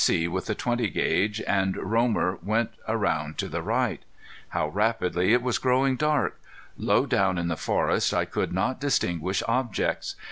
C. 0.03 0.27
with 0.27 0.47
the 0.47 0.55
.20 0.55 0.91
gauge, 0.91 1.41
and 1.43 1.77
Romer, 1.77 2.39
went 2.41 2.71
around 2.87 3.37
to 3.37 3.47
the 3.47 3.61
right. 3.61 4.01
How 4.49 4.67
rapidly 4.69 5.31
it 5.31 5.43
was 5.43 5.59
growing 5.59 5.95
dark! 5.95 6.41
Low 6.75 7.05
down 7.05 7.37
in 7.37 7.49
the 7.49 7.55
forest 7.55 8.11
I 8.11 8.25
could 8.25 8.51
not 8.51 8.81
distinguish 8.81 9.43
objects. 9.47 10.15